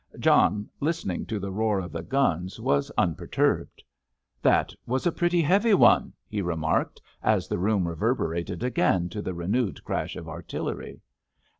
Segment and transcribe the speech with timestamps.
[0.17, 3.83] John, listening to the roar of the guns, was unperturbed.
[4.41, 9.35] "That was a pretty heavy one," he remarked, as the room reverberated again to the
[9.35, 11.01] renewed crash of artillery.